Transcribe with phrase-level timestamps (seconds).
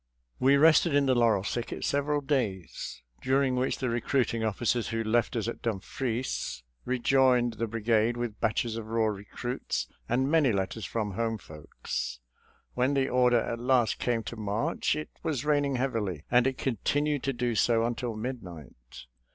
[0.39, 3.55] We rested in the laurel thicket several days, 40 SOLDIER'S LETTERS TO CHARMING NELLIE during
[3.69, 8.87] which the recruiting officers who left us at Dumfries rejoined the brigade with batches of
[8.87, 12.19] raw recruits and many letters from home folks.
[12.73, 17.21] When the order at last came to march it was raining heavily and it continued
[17.21, 19.05] to do so until midnight.